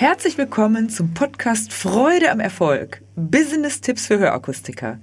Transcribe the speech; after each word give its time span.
Herzlich 0.00 0.38
willkommen 0.38 0.88
zum 0.88 1.12
Podcast 1.12 1.74
Freude 1.74 2.30
am 2.30 2.40
Erfolg. 2.40 3.02
Business-Tipps 3.16 4.06
für 4.06 4.18
Hörakustiker. 4.18 4.98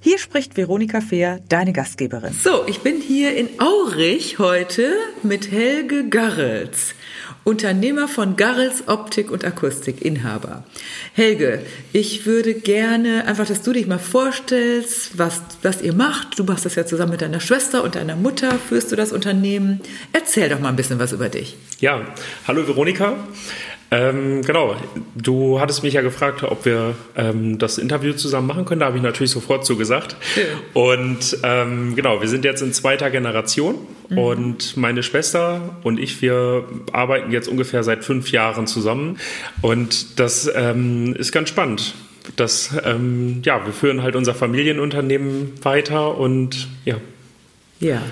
Hier 0.00 0.18
spricht 0.18 0.56
Veronika 0.56 1.00
Fehr, 1.00 1.38
deine 1.48 1.72
Gastgeberin. 1.72 2.32
So, 2.32 2.66
ich 2.66 2.80
bin 2.80 3.00
hier 3.00 3.36
in 3.36 3.48
Aurich 3.60 4.40
heute 4.40 4.92
mit 5.22 5.52
Helge 5.52 6.08
Garrels, 6.08 6.94
Unternehmer 7.44 8.08
von 8.08 8.34
Garrels 8.34 8.88
Optik 8.88 9.30
und 9.30 9.44
Akustik, 9.44 10.04
Inhaber. 10.04 10.64
Helge, 11.14 11.64
ich 11.92 12.26
würde 12.26 12.54
gerne 12.54 13.28
einfach, 13.28 13.46
dass 13.46 13.62
du 13.62 13.72
dich 13.72 13.86
mal 13.86 14.00
vorstellst, 14.00 15.16
was, 15.16 15.42
was 15.62 15.80
ihr 15.80 15.92
macht. 15.92 16.40
Du 16.40 16.42
machst 16.42 16.64
das 16.64 16.74
ja 16.74 16.84
zusammen 16.84 17.12
mit 17.12 17.22
deiner 17.22 17.38
Schwester 17.38 17.84
und 17.84 17.94
deiner 17.94 18.16
Mutter, 18.16 18.58
führst 18.58 18.90
du 18.90 18.96
das 18.96 19.12
Unternehmen. 19.12 19.80
Erzähl 20.12 20.48
doch 20.48 20.58
mal 20.58 20.70
ein 20.70 20.76
bisschen 20.76 20.98
was 20.98 21.12
über 21.12 21.28
dich. 21.28 21.56
Ja, 21.78 22.04
hallo 22.48 22.66
Veronika. 22.66 23.16
Ähm, 23.92 24.42
genau, 24.42 24.76
du 25.16 25.60
hattest 25.60 25.82
mich 25.82 25.94
ja 25.94 26.00
gefragt, 26.00 26.44
ob 26.44 26.64
wir 26.64 26.94
ähm, 27.16 27.58
das 27.58 27.76
Interview 27.76 28.12
zusammen 28.12 28.46
machen 28.46 28.64
können. 28.64 28.80
Da 28.80 28.86
habe 28.86 28.96
ich 28.96 29.02
natürlich 29.02 29.32
sofort 29.32 29.66
zugesagt. 29.66 30.16
Ja. 30.36 30.42
Und 30.74 31.38
ähm, 31.42 31.96
genau, 31.96 32.20
wir 32.20 32.28
sind 32.28 32.44
jetzt 32.44 32.62
in 32.62 32.72
zweiter 32.72 33.10
Generation 33.10 33.76
mhm. 34.08 34.18
und 34.18 34.76
meine 34.76 35.02
Schwester 35.02 35.76
und 35.82 35.98
ich, 35.98 36.22
wir 36.22 36.64
arbeiten 36.92 37.32
jetzt 37.32 37.48
ungefähr 37.48 37.82
seit 37.82 38.04
fünf 38.04 38.30
Jahren 38.30 38.68
zusammen. 38.68 39.18
Und 39.60 40.20
das 40.20 40.48
ähm, 40.54 41.14
ist 41.18 41.32
ganz 41.32 41.48
spannend. 41.48 41.94
Das, 42.36 42.70
ähm, 42.84 43.42
ja, 43.44 43.64
wir 43.64 43.72
führen 43.72 44.02
halt 44.02 44.14
unser 44.14 44.34
Familienunternehmen 44.34 45.52
weiter 45.62 46.16
und 46.16 46.68
ja, 46.84 46.96
ja, 47.80 48.02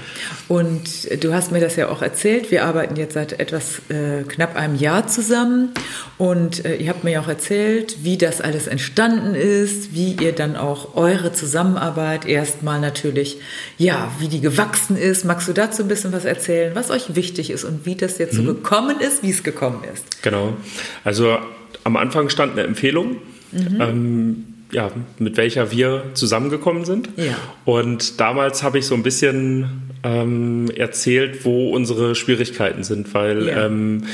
und 0.49 1.23
du 1.23 1.35
hast 1.35 1.53
mir 1.53 1.61
das 1.61 1.77
ja 1.77 1.91
auch 1.91 2.01
erzählt. 2.01 2.51
Wir 2.51 2.65
arbeiten 2.65 2.97
jetzt 2.97 3.13
seit 3.13 3.39
etwas 3.39 3.83
äh, 3.91 4.23
knapp 4.27 4.57
einem 4.57 4.77
Jahr 4.77 5.07
zusammen 5.09 5.73
und 6.17 6.65
äh, 6.65 6.77
ihr 6.77 6.89
habt 6.89 7.05
mir 7.05 7.11
ja 7.11 7.21
auch 7.21 7.29
erzählt, 7.29 7.99
wie 8.03 8.17
das 8.17 8.41
alles 8.41 8.67
entstanden 8.67 9.35
ist, 9.35 9.95
wie 9.95 10.15
ihr 10.15 10.33
dann 10.33 10.57
auch 10.57 10.97
eure 10.97 11.35
Zusammenarbeit 11.35 12.25
erstmal 12.25 12.81
natürlich, 12.81 13.41
ja, 13.77 14.11
wie 14.19 14.29
die 14.29 14.41
gewachsen 14.41 14.97
ist. 14.97 15.27
Magst 15.27 15.47
du 15.49 15.53
dazu 15.53 15.83
ein 15.83 15.89
bisschen 15.89 16.15
was 16.15 16.25
erzählen, 16.25 16.75
was 16.75 16.91
euch 16.91 17.15
wichtig 17.15 17.51
ist 17.51 17.65
und 17.65 17.85
wie 17.85 17.95
das 17.95 18.17
jetzt 18.17 18.37
so 18.37 18.43
mhm. 18.43 18.47
gekommen 18.47 19.01
ist, 19.01 19.23
wie 19.23 19.31
es 19.31 19.43
gekommen 19.43 19.85
ist? 19.93 20.23
Genau. 20.23 20.57
Also 21.05 21.37
am 21.85 21.97
Anfang 21.99 22.31
stand 22.31 22.53
eine 22.53 22.63
Empfehlung. 22.63 23.19
Mhm. 23.53 23.81
Ähm, 23.81 24.45
ja, 24.73 24.91
mit 25.19 25.37
welcher 25.37 25.71
wir 25.71 26.05
zusammengekommen 26.15 26.85
sind. 26.85 27.09
Ja. 27.17 27.37
Und 27.65 28.21
damals 28.21 28.63
habe 28.63 28.79
ich 28.79 28.87
so 28.87 28.95
ein 28.95 29.03
bisschen 29.03 29.91
ähm, 30.03 30.71
erzählt, 30.75 31.45
wo 31.45 31.71
unsere 31.71 32.15
Schwierigkeiten 32.15 32.85
sind, 32.85 33.13
weil 33.15 33.49
ja. 33.49 33.67
ähm, 33.67 34.05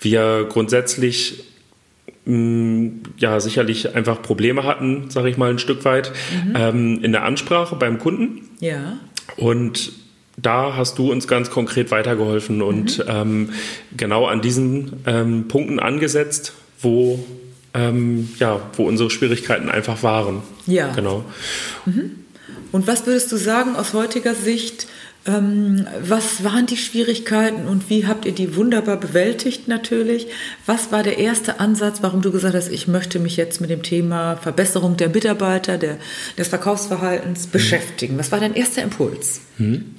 wir 0.00 0.46
grundsätzlich 0.48 1.44
mh, 2.24 2.36
mm, 2.36 3.02
ja 3.18 3.40
sicherlich 3.40 3.94
einfach 3.94 4.22
Probleme 4.22 4.64
hatten, 4.64 5.10
sage 5.10 5.30
ich 5.30 5.36
mal 5.36 5.50
ein 5.50 5.58
Stück 5.58 5.84
weit, 5.84 6.12
mhm. 6.32 6.56
ähm, 6.56 7.04
in 7.04 7.12
der 7.12 7.24
Ansprache 7.24 7.76
beim 7.76 7.98
Kunden. 7.98 8.48
Ja. 8.60 8.98
Und 9.36 9.92
da 10.36 10.74
hast 10.76 10.98
du 10.98 11.12
uns 11.12 11.28
ganz 11.28 11.50
konkret 11.50 11.90
weitergeholfen 11.90 12.62
und 12.62 12.98
mhm. 12.98 13.04
ähm, 13.08 13.48
genau 13.96 14.26
an 14.26 14.40
diesen 14.40 15.02
ähm, 15.06 15.48
Punkten 15.48 15.78
angesetzt, 15.78 16.54
wo 16.80 17.24
ähm, 17.74 18.28
ja, 18.38 18.60
wo 18.76 18.86
unsere 18.86 19.10
Schwierigkeiten 19.10 19.68
einfach 19.68 20.02
waren. 20.02 20.42
Ja. 20.66 20.92
Genau. 20.92 21.24
Mhm. 21.86 22.16
Und 22.72 22.86
was 22.86 23.06
würdest 23.06 23.30
du 23.32 23.36
sagen 23.36 23.76
aus 23.76 23.94
heutiger 23.94 24.34
Sicht? 24.34 24.86
Ähm, 25.26 25.86
was 26.00 26.44
waren 26.44 26.64
die 26.64 26.78
Schwierigkeiten 26.78 27.66
und 27.66 27.90
wie 27.90 28.06
habt 28.06 28.24
ihr 28.24 28.32
die 28.32 28.56
wunderbar 28.56 28.96
bewältigt 28.96 29.68
natürlich? 29.68 30.28
Was 30.64 30.92
war 30.92 31.02
der 31.02 31.18
erste 31.18 31.60
Ansatz, 31.60 31.98
warum 32.00 32.22
du 32.22 32.32
gesagt 32.32 32.54
hast, 32.54 32.68
ich 32.68 32.88
möchte 32.88 33.18
mich 33.18 33.36
jetzt 33.36 33.60
mit 33.60 33.68
dem 33.68 33.82
Thema 33.82 34.36
Verbesserung 34.36 34.96
der 34.96 35.10
Mitarbeiter, 35.10 35.76
der, 35.76 35.98
des 36.38 36.48
Verkaufsverhaltens 36.48 37.46
mhm. 37.46 37.50
beschäftigen? 37.50 38.18
Was 38.18 38.32
war 38.32 38.40
dein 38.40 38.54
erster 38.54 38.82
Impuls? 38.82 39.42
Mhm. 39.58 39.94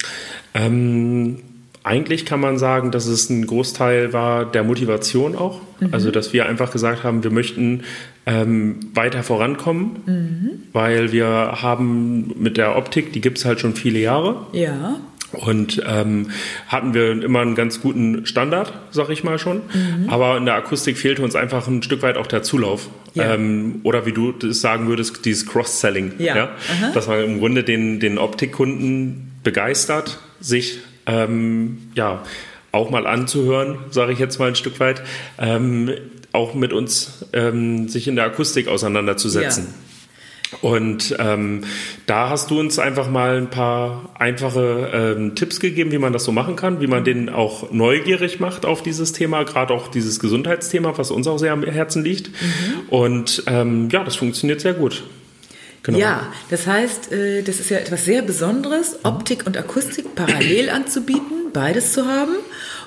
Ähm, 0.56 1.44
eigentlich 1.84 2.26
kann 2.26 2.40
man 2.40 2.58
sagen, 2.58 2.92
dass 2.92 3.08
es 3.08 3.30
ein 3.30 3.48
Großteil 3.48 4.14
war 4.14 4.46
der 4.46 4.64
Motivation 4.64 5.36
auch. 5.36 5.62
Mhm. 5.80 5.90
Also, 5.92 6.12
dass 6.12 6.32
wir 6.34 6.46
einfach 6.46 6.72
gesagt 6.72 7.04
haben, 7.04 7.24
wir 7.24 7.32
möchten 7.32 7.84
ähm, 8.26 8.80
weiter 8.94 9.24
vorankommen, 9.24 9.92
mhm. 10.06 10.50
weil 10.74 11.12
wir 11.12 11.28
haben 11.28 12.36
mit 12.38 12.58
der 12.58 12.76
Optik, 12.76 13.14
die 13.14 13.22
gibt 13.22 13.40
es 13.40 13.46
halt 13.46 13.60
schon 13.60 13.76
viele 13.76 14.00
Jahre. 14.00 14.46
Ja. 14.54 15.00
Und 15.32 15.82
ähm, 15.88 16.30
hatten 16.68 16.94
wir 16.94 17.24
immer 17.24 17.40
einen 17.40 17.56
ganz 17.56 17.82
guten 17.82 18.26
Standard, 18.26 18.74
sag 18.92 19.10
ich 19.10 19.24
mal 19.24 19.40
schon. 19.40 19.62
Mhm. 19.74 20.10
Aber 20.10 20.38
in 20.38 20.46
der 20.46 20.56
Akustik 20.56 20.98
fehlte 20.98 21.24
uns 21.24 21.36
einfach 21.36 21.68
ein 21.68 21.82
Stück 21.82 22.02
weit 22.02 22.18
auch 22.18 22.28
der 22.28 22.44
Zulauf. 22.44 22.90
Ja. 23.14 23.34
Ähm, 23.34 23.80
oder 23.84 24.06
wie 24.06 24.12
du 24.12 24.34
das 24.34 24.62
sagen 24.62 24.88
würdest, 24.88 25.26
dieses 25.26 25.48
Cross-Selling. 25.48 26.14
Ja. 26.20 26.36
ja? 26.36 26.50
Dass 26.94 27.08
man 27.08 27.24
im 27.24 27.40
Grunde 27.40 27.64
den, 27.64 28.00
den 28.02 28.18
Optikkunden 28.18 29.32
begeistert, 29.42 30.20
sich 30.42 30.80
ähm, 31.06 31.90
ja, 31.96 32.24
auch 32.72 32.90
mal 32.90 33.06
anzuhören, 33.06 33.78
sage 33.90 34.14
ich 34.14 34.20
jetzt 34.20 34.40
mal 34.40 34.48
ein 34.48 34.56
Stück 34.56 34.80
weit, 34.80 35.02
ähm, 35.38 35.92
auch 36.32 36.54
mit 36.54 36.74
uns 36.74 37.26
ähm, 37.34 37.90
sich 37.90 38.08
in 38.08 38.16
der 38.16 38.26
Akustik 38.26 38.68
auseinanderzusetzen. 38.68 39.66
Ja. 39.68 39.74
Und 40.60 41.16
ähm, 41.18 41.62
da 42.08 42.30
hast 42.30 42.52
du 42.52 42.60
uns 42.60 42.78
einfach 42.78 43.10
mal 43.10 43.38
ein 43.38 43.50
paar 43.50 44.10
einfache 44.20 44.90
ähm, 44.94 45.36
Tipps 45.36 45.62
gegeben, 45.62 45.92
wie 45.92 45.98
man 45.98 46.12
das 46.12 46.26
so 46.26 46.34
machen 46.34 46.58
kann, 46.58 46.82
wie 46.82 46.88
man 46.88 47.06
den 47.06 47.30
auch 47.30 47.72
neugierig 47.72 48.42
macht 48.42 48.66
auf 48.66 48.84
dieses 48.84 49.14
Thema, 49.14 49.44
gerade 49.44 49.74
auch 49.74 49.88
dieses 49.88 50.20
Gesundheitsthema, 50.20 50.98
was 50.98 51.10
uns 51.10 51.28
auch 51.28 51.38
sehr 51.38 51.54
am 51.54 51.64
Herzen 51.64 52.04
liegt. 52.04 52.30
Mhm. 52.30 52.90
Und 52.90 53.44
ähm, 53.48 53.88
ja, 53.92 54.04
das 54.04 54.18
funktioniert 54.18 54.60
sehr 54.60 54.74
gut. 54.74 55.04
Genau. 55.84 55.98
Ja, 55.98 56.32
das 56.50 56.68
heißt, 56.68 57.12
äh, 57.12 57.42
das 57.42 57.60
ist 57.60 57.70
ja 57.70 57.78
etwas 57.78 58.06
sehr 58.06 58.22
Besonderes, 58.22 59.00
Optik 59.04 59.48
und 59.48 59.58
Akustik 59.58 60.14
parallel 60.14 60.70
anzubieten, 60.70 61.52
beides 61.54 61.94
zu 61.94 62.06
haben. 62.06 62.36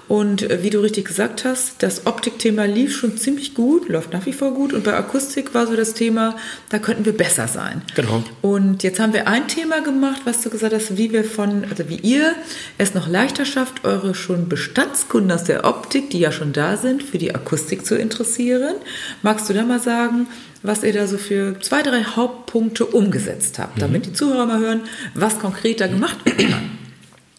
Und 0.06 0.42
äh, 0.42 0.62
wie 0.62 0.70
du 0.70 0.80
richtig 0.80 1.06
gesagt 1.06 1.44
hast, 1.44 1.82
das 1.82 2.06
Optikthema 2.06 2.64
lief 2.64 2.94
schon 2.94 3.16
ziemlich 3.16 3.54
gut, 3.54 3.88
läuft 3.88 4.12
nach 4.12 4.26
wie 4.26 4.32
vor 4.32 4.52
gut. 4.52 4.72
Und 4.72 4.84
bei 4.84 4.94
Akustik 4.94 5.54
war 5.54 5.66
so 5.66 5.76
das 5.76 5.94
Thema, 5.94 6.36
da 6.68 6.78
könnten 6.78 7.04
wir 7.06 7.16
besser 7.16 7.48
sein. 7.48 7.82
Genau. 7.94 8.22
Und 8.42 8.82
jetzt 8.82 9.00
haben 9.00 9.14
wir 9.14 9.26
ein 9.28 9.48
Thema 9.48 9.80
gemacht, 9.80 10.22
was 10.24 10.42
du 10.42 10.50
gesagt 10.50 10.74
hast, 10.74 10.98
wie 10.98 11.12
wir 11.12 11.24
von, 11.24 11.64
also 11.70 11.88
wie 11.88 11.96
ihr 11.96 12.34
es 12.76 12.94
noch 12.94 13.08
leichter 13.08 13.46
schafft, 13.46 13.84
eure 13.84 14.14
schon 14.14 14.48
Bestandskunden 14.48 15.32
aus 15.32 15.44
der 15.44 15.64
Optik, 15.64 16.10
die 16.10 16.20
ja 16.20 16.32
schon 16.32 16.52
da 16.52 16.76
sind, 16.76 17.02
für 17.02 17.18
die 17.18 17.34
Akustik 17.34 17.86
zu 17.86 17.96
interessieren. 17.96 18.74
Magst 19.22 19.48
du 19.48 19.54
da 19.54 19.64
mal 19.64 19.80
sagen, 19.80 20.26
was 20.62 20.82
ihr 20.82 20.92
da 20.92 21.06
so 21.06 21.18
für 21.18 21.60
zwei, 21.60 21.82
drei 21.82 22.04
Hauptpunkte 22.04 22.86
umgesetzt 22.86 23.58
habt, 23.58 23.80
damit 23.80 24.02
mhm. 24.02 24.10
die 24.10 24.12
Zuhörer 24.12 24.46
mal 24.46 24.60
hören, 24.60 24.80
was 25.14 25.38
konkret 25.38 25.80
da 25.80 25.86
gemacht 25.86 26.18
kann. 26.24 26.83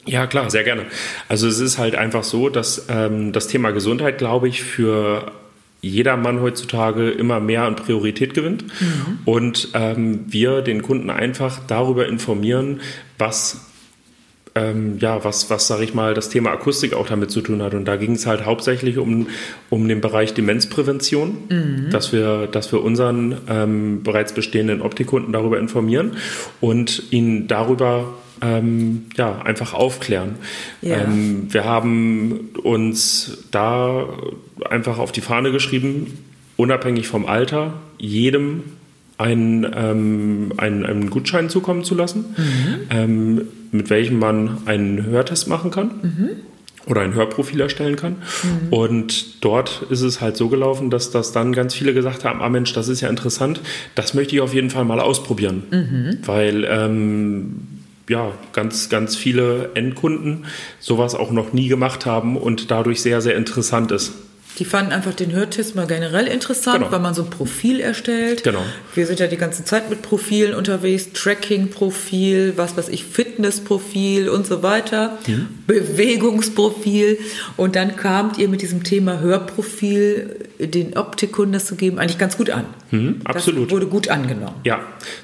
Ja, 0.06 0.28
klar, 0.28 0.50
sehr 0.52 0.64
gerne. 0.64 0.86
Also 1.28 1.48
es 1.48 1.60
ist 1.60 1.78
halt 1.78 1.96
einfach 1.96 2.24
so, 2.24 2.50
dass 2.50 2.86
ähm, 2.90 3.32
das 3.32 3.48
Thema 3.48 3.72
Gesundheit, 3.72 4.18
glaube 4.18 4.48
ich, 4.48 4.64
für 4.64 5.32
jeder 5.82 6.18
Mann 6.18 6.42
heutzutage 6.42 7.12
immer 7.12 7.40
mehr 7.40 7.64
an 7.64 7.76
Priorität 7.76 8.34
gewinnt 8.34 8.66
mhm. 8.80 9.20
und 9.26 9.70
ähm, 9.74 10.26
wir 10.28 10.62
den 10.62 10.82
Kunden 10.82 11.10
einfach 11.10 11.60
darüber 11.68 12.08
informieren, 12.08 12.82
was 13.18 13.66
ähm, 14.56 14.98
ja, 15.00 15.24
was, 15.24 15.50
was 15.50 15.68
sage 15.68 15.84
ich 15.84 15.94
mal, 15.94 16.14
das 16.14 16.30
Thema 16.30 16.52
Akustik 16.52 16.94
auch 16.94 17.08
damit 17.08 17.30
zu 17.30 17.42
tun 17.42 17.62
hat. 17.62 17.74
Und 17.74 17.86
da 17.86 17.98
ging 17.98 18.14
es 18.14 18.26
halt 18.26 18.46
hauptsächlich 18.46 18.98
um, 18.98 19.28
um 19.70 19.88
den 19.88 20.00
Bereich 20.00 20.34
Demenzprävention, 20.34 21.38
mhm. 21.50 21.90
dass, 21.92 22.14
wir, 22.14 22.48
dass 22.48 22.72
wir 22.72 22.82
unseren 22.82 23.38
ähm, 23.50 24.04
bereits 24.04 24.34
bestehenden 24.34 24.82
Optikkunden 24.82 25.34
darüber 25.34 25.60
informieren 25.60 26.14
und 26.62 27.04
ihnen 27.12 27.48
darüber 27.48 28.14
ähm, 28.42 29.06
ja, 29.18 29.42
einfach 29.42 29.74
aufklären. 29.74 30.36
Ja. 30.82 31.02
Ähm, 31.02 31.48
wir 31.52 31.66
haben 31.66 32.52
uns 32.64 33.46
da 33.52 34.08
einfach 34.70 35.00
auf 35.00 35.12
die 35.12 35.22
Fahne 35.22 35.52
geschrieben, 35.52 36.18
unabhängig 36.56 37.08
vom 37.08 37.26
Alter, 37.26 37.74
jedem 37.98 38.64
einen, 39.18 39.66
ähm, 39.76 40.54
einen, 40.58 40.86
einen 40.86 41.10
Gutschein 41.10 41.50
zukommen 41.50 41.84
zu 41.84 41.96
lassen, 41.96 42.26
mhm. 42.38 42.76
ähm, 42.90 43.42
mit 43.72 43.90
welchem 43.90 44.20
man 44.20 44.60
einen 44.66 45.06
Hörtest 45.06 45.48
machen 45.48 45.72
kann. 45.72 45.92
Mhm. 46.02 46.30
Oder 46.88 47.02
ein 47.02 47.16
Hörprofil 47.16 47.62
erstellen 47.62 47.96
kann. 47.96 48.18
Mhm. 48.44 48.72
Und 48.72 49.44
dort 49.44 49.88
ist 49.90 50.02
es 50.02 50.22
halt 50.22 50.38
so 50.38 50.50
gelaufen, 50.50 50.92
dass 50.92 51.10
das 51.10 51.32
dann 51.32 51.52
ganz 51.52 51.74
viele 51.74 51.96
gesagt 51.96 52.24
haben: 52.26 52.44
Ah, 52.44 52.50
Mensch, 52.50 52.74
das 52.74 52.90
ist 52.90 53.02
ja 53.02 53.10
interessant, 53.10 53.60
das 53.96 54.14
möchte 54.14 54.36
ich 54.36 54.42
auf 54.42 54.54
jeden 54.54 54.70
Fall 54.70 54.86
mal 54.86 55.00
ausprobieren. 55.00 55.64
Weil 56.26 56.64
ähm, 56.70 57.68
ja, 58.08 58.34
ganz, 58.54 58.90
ganz 58.90 59.16
viele 59.16 59.72
Endkunden 59.74 60.46
sowas 60.80 61.16
auch 61.16 61.32
noch 61.32 61.54
nie 61.54 61.68
gemacht 61.70 62.06
haben 62.06 62.38
und 62.38 62.70
dadurch 62.70 63.02
sehr, 63.02 63.22
sehr 63.22 63.36
interessant 63.36 63.92
ist. 63.92 64.14
Die 64.58 64.66
fanden 64.66 64.94
einfach 64.94 65.14
den 65.14 65.34
Hörtest 65.34 65.76
mal 65.76 65.86
generell 65.86 66.28
interessant, 66.28 66.80
Genau. 66.80 66.92
weil 66.92 67.00
man 67.00 67.14
so 67.14 67.24
ein 67.24 67.30
Profil 67.30 67.80
erstellt. 67.82 68.44
Genau. 68.44 68.62
Wir 68.94 69.06
sind 69.06 69.20
ja 69.20 69.28
die 69.28 69.36
ganze 69.38 69.66
Zeit 69.66 69.90
mit 69.90 70.02
Profilen 70.02 70.54
unterwegs, 70.54 71.10
Tracking-Profil, 71.14 72.54
was 72.56 72.78
weiß 72.78 72.88
ich, 72.90 73.04
Fitness-Profil 73.04 74.30
und 74.30 74.48
so 74.48 74.64
weiter, 74.64 75.18
Mhm. 75.28 75.48
Bewegungsprofil. 75.68 77.18
Und 77.58 77.76
dann 77.76 77.96
kamt 77.96 78.38
ihr 78.38 78.48
mit 78.48 78.62
diesem 78.62 78.84
Thema 78.84 79.20
Hörprofil, 79.20 80.38
den 80.60 80.98
Optikkunden 80.98 81.54
das 81.54 81.66
zu 81.66 81.76
geben, 81.76 82.00
eigentlich 82.00 82.18
ganz 82.18 82.38
gut 82.38 82.50
an. 82.50 82.66
Mhm, 82.92 83.22
absolut. 83.26 83.66
Das 83.68 83.72
wurde 83.76 83.88
gut 83.88 84.08
angenommen. 84.10 84.56
Ja, 84.64 84.80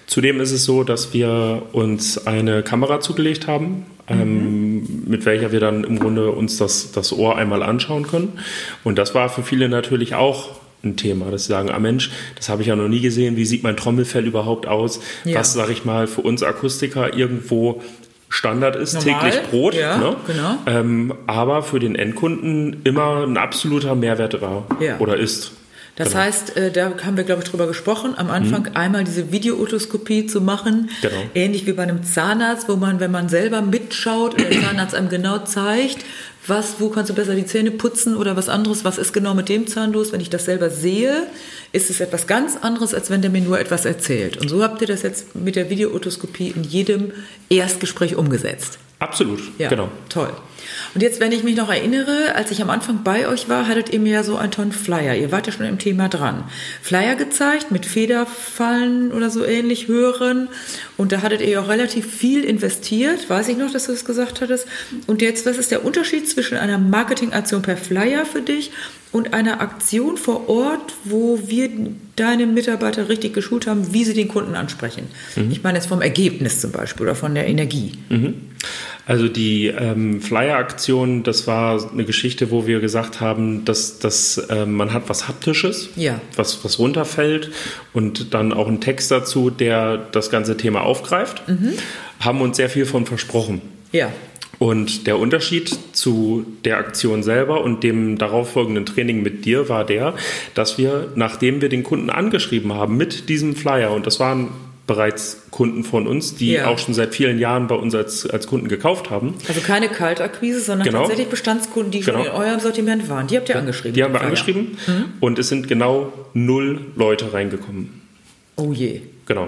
zudem 0.07 0.42
ist 0.42 0.51
es 0.51 0.66
so, 0.66 0.84
dass 0.84 1.13
wir 1.13 1.63
uns 1.72 2.27
eine 2.27 2.63
Kamera 2.63 3.00
zugelegt 3.00 3.48
haben, 3.48 3.86
ähm, 4.07 4.70
mit 5.06 5.25
welcher 5.25 5.51
wir 5.51 5.60
dann 5.60 5.83
im 5.83 6.00
Grunde 6.00 6.31
uns 6.31 6.57
das, 6.57 6.92
das 6.92 7.13
Ohr 7.13 7.38
einmal 7.38 7.63
anschauen 7.63 8.07
können. 8.07 8.39
Und 8.83 8.98
das 8.98 9.13
war 9.16 9.30
für 9.30 9.44
viele 9.44 9.69
natürlich 9.69 10.16
auch 10.16 10.50
ein 10.83 10.98
Thema, 10.98 11.30
dass 11.30 11.44
sie 11.45 11.50
sagen, 11.50 11.69
ah 11.69 11.80
Mensch, 11.80 12.12
das 12.36 12.50
habe 12.50 12.62
ich 12.63 12.68
ja 12.68 12.75
noch 12.75 12.88
nie 12.88 13.01
gesehen, 13.01 13.36
wie 13.36 13.45
sieht 13.45 13.63
mein 13.63 13.78
Trommelfell 13.78 14.25
überhaupt 14.25 14.68
aus? 14.68 15.00
Ja. 15.25 15.39
Was, 15.39 15.54
sage 15.54 15.72
ich 15.74 15.86
mal, 15.86 16.07
für 16.07 16.22
uns 16.22 16.42
Akustiker 16.44 17.16
irgendwo 17.16 17.81
Standard 18.30 18.78
ist, 18.78 18.94
Normal, 18.94 19.30
täglich 19.30 19.50
Brot. 19.50 19.74
ja, 19.75 19.98
ne? 19.98 20.16
genau. 20.25 20.57
ähm, 20.66 21.13
aber 21.27 21.63
für 21.63 21.80
den 21.80 21.95
Endkunden 21.95 22.81
immer 22.86 23.27
ein 23.27 23.38
absoluter 23.38 23.94
Mehrwert 23.94 24.42
war 24.42 24.66
Ja. 24.80 24.98
oder 25.00 25.18
ist. 25.18 25.51
Das 25.97 26.09
Genau. 26.09 26.21
heißt, 26.21 26.55
äh, 26.57 26.71
da 26.71 26.91
haben 27.05 27.17
wir, 27.17 27.23
glaube 27.25 27.43
ich, 27.43 27.49
drüber 27.49 27.67
gesprochen, 27.67 28.13
am 28.17 28.29
Anfang 28.29 28.69
einmal 28.75 29.03
diese 29.03 29.31
Videootoskopie 29.31 30.25
zu 30.25 30.39
machen. 30.41 30.89
Genau. 31.01 31.15
Ähnlich 31.35 31.65
wie 31.67 31.73
bei 31.73 31.83
einem 31.83 32.03
Zahnarzt, 32.03 32.69
wo 32.69 32.75
man, 32.77 32.99
wenn 32.99 33.11
man 33.11 33.27
selber 33.29 33.61
mitschaut 33.61 34.33
und 34.33 34.41
der 34.49 34.61
Zahnarzt 34.61 34.95
einem 34.95 35.09
genau 35.09 35.39
zeigt, 35.39 35.99
was, 36.47 36.75
wo 36.79 36.89
kannst 36.89 37.09
du 37.11 37.13
besser 37.13 37.35
die 37.35 37.45
Zähne 37.45 37.69
putzen 37.71 38.15
oder 38.15 38.35
was 38.35 38.49
anderes, 38.49 38.83
was 38.83 38.97
ist 38.97 39.13
genau 39.13 39.33
mit 39.35 39.47
dem 39.49 39.67
Zahn 39.67 39.91
los. 39.91 40.11
Wenn 40.11 40.21
ich 40.21 40.29
das 40.29 40.45
selber 40.45 40.69
sehe, 40.69 41.27
ist 41.71 41.89
es 41.89 41.99
etwas 41.99 42.25
ganz 42.25 42.57
anderes, 42.61 42.93
als 42.95 43.09
wenn 43.11 43.21
der 43.21 43.29
mir 43.29 43.41
nur 43.41 43.59
etwas 43.59 43.85
erzählt. 43.85 44.38
Und 44.38 44.49
so 44.49 44.63
habt 44.63 44.81
ihr 44.81 44.88
das 44.88 45.03
jetzt 45.03 45.35
mit 45.35 45.55
der 45.55 45.69
Videootoskopie 45.69 46.53
in 46.55 46.63
jedem 46.63 47.11
Erstgespräch 47.49 48.15
umgesetzt. 48.15 48.79
Absolut, 49.01 49.42
Ja, 49.57 49.68
genau. 49.68 49.89
toll. 50.09 50.31
Und 50.94 51.01
jetzt, 51.01 51.19
wenn 51.19 51.31
ich 51.31 51.44
mich 51.44 51.56
noch 51.56 51.69
erinnere, 51.69 52.36
als 52.36 52.51
ich 52.51 52.62
am 52.62 52.69
Anfang 52.69 53.01
bei 53.03 53.27
euch 53.27 53.50
war, 53.50 53.68
hattet 53.68 53.89
ihr 53.92 54.00
mir 54.00 54.13
ja 54.13 54.24
so 54.24 54.38
einen 54.38 54.51
tollen 54.51 54.71
Flyer. 54.71 55.15
Ihr 55.15 55.31
wart 55.31 55.48
ja 55.48 55.53
schon 55.53 55.65
im 55.65 55.80
Thema 55.80 56.07
dran. 56.07 56.44
Flyer 56.83 57.15
gezeigt 57.15 57.71
mit 57.71 57.88
Federfallen 57.88 59.12
oder 59.12 59.31
so 59.31 59.44
ähnlich, 59.44 59.88
hören. 59.88 60.50
Und 60.98 61.12
da 61.12 61.24
hattet 61.24 61.42
ihr 61.42 61.50
ja 61.50 61.62
auch 61.62 61.68
relativ 61.68 62.06
viel 62.13 62.44
investiert. 62.44 63.27
Weiß 63.27 63.48
ich 63.48 63.57
noch, 63.57 63.71
dass 63.71 63.88
du 63.88 63.92
das 63.92 64.06
gesagt 64.06 64.42
hattest. 64.42 64.68
Und 65.07 65.24
jetzt, 65.24 65.48
was 65.48 65.57
ist 65.57 65.71
der 65.71 65.83
Unterschied 65.83 66.30
zwischen 66.30 66.57
einer 66.57 66.77
Marketingaktion 66.77 67.63
per 67.63 67.77
Flyer 67.77 68.24
für 68.25 68.42
dich 68.42 68.71
und 69.12 69.34
einer 69.34 69.60
Aktion 69.62 70.16
vor 70.18 70.48
Ort, 70.50 70.94
wo 71.04 71.40
wir 71.46 71.69
deine 72.16 72.46
Mitarbeiter 72.48 73.10
richtig 73.10 73.34
geschult 73.34 73.68
haben, 73.68 73.94
wie 73.94 74.06
sie 74.06 74.13
den 74.13 74.28
Kunden 74.30 74.56
ansprechen? 74.56 75.08
Ich 75.50 75.63
meine 75.63 75.78
jetzt 75.78 75.88
vom 75.88 76.02
Ergebnis 76.02 76.62
zum 76.62 76.72
Beispiel 76.72 77.04
oder 77.08 77.16
von 77.16 77.36
der 77.36 77.48
Energie. 77.48 77.92
Also 79.06 79.28
die 79.28 79.68
ähm, 79.68 80.22
Flyer-Aktion, 80.22 81.24
das 81.24 81.48
war 81.48 81.92
eine 81.92 82.06
Geschichte, 82.06 82.52
wo 82.52 82.68
wir 82.68 82.80
gesagt 82.80 83.19
haben, 83.19 83.66
dass, 83.66 84.00
dass 84.00 84.42
ähm, 84.50 84.74
man 84.74 84.94
hat 84.94 85.10
was 85.10 85.28
Haptisches, 85.28 85.90
Ja. 85.96 86.22
was, 86.36 86.63
was 86.63 86.80
runterfällt 86.80 87.52
und 87.94 88.34
dann 88.34 88.54
auch 88.54 88.68
einen 88.68 88.80
Text 88.80 89.12
dazu, 89.12 89.50
der 89.50 89.98
das 89.98 90.30
ganze 90.30 90.56
Thema 90.56 90.81
aufgreift. 90.81 91.42
Haben 92.19 92.42
uns 92.42 92.58
sehr 92.58 92.69
viel 92.69 92.86
von 92.86 93.06
versprochen. 93.06 93.62
Ja. 93.92 94.12
Und 94.62 95.08
der 95.08 95.18
Unterschied 95.18 95.75
zu 95.94 96.46
der 96.66 96.78
Aktion 96.78 97.24
selber 97.24 97.63
und 97.63 97.81
dem 97.84 98.19
darauffolgenden 98.19 98.86
Training 98.86 99.24
mit 99.24 99.44
dir 99.44 99.69
war 99.69 99.84
der, 99.84 100.13
dass 100.54 100.78
wir, 100.78 101.12
nachdem 101.16 101.62
wir 101.62 101.69
den 101.69 101.81
Kunden 101.81 102.12
angeschrieben 102.12 102.72
haben 102.72 102.96
mit 102.96 103.28
diesem 103.28 103.56
Flyer, 103.56 103.90
und 103.92 104.06
das 104.06 104.19
waren 104.19 104.50
bereits 104.86 105.48
Kunden 105.50 105.84
von 105.84 106.06
uns, 106.06 106.36
die 106.36 106.52
Ja. 106.52 106.68
auch 106.68 106.78
schon 106.78 106.94
seit 106.94 107.16
vielen 107.16 107.40
Jahren 107.40 107.66
bei 107.66 107.74
uns 107.74 107.96
als, 107.96 108.30
als 108.30 108.46
Kunden 108.46 108.68
gekauft 108.68 109.10
haben, 109.10 109.34
Also 109.48 109.62
keine 109.62 109.88
Kaltakquise, 109.90 110.60
sondern 110.62 110.86
Genau. 110.86 111.00
tatsächlich 111.00 111.30
Bestandskunden, 111.30 111.90
die 111.92 112.04
schon 112.04 112.13
Genau. 112.22 112.25
in 112.25 112.31
eurem 112.31 112.60
Sortiment 112.60 113.10
waren. 113.10 113.25
Die 113.25 113.38
habt 113.38 113.50
ihr 113.50 113.56
angeschrieben. 113.58 113.96
die 113.96 114.04
haben 114.04 114.13
wir 114.13 114.22
angeschrieben 114.22 114.78
und 115.22 115.40
es 115.40 115.50
sind 115.50 115.69
genau 115.69 116.13
null 116.36 116.81
Leute 116.96 117.34
reingekommen. 117.34 118.00
Oh 118.58 118.74
je. 118.74 119.02
Genau. 119.25 119.48